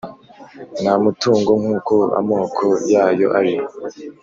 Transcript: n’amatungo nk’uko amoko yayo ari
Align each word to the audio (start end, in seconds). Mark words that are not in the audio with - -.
n’amatungo 0.83 1.51
nk’uko 1.61 1.95
amoko 2.19 2.65
yayo 2.93 3.27
ari 3.39 3.55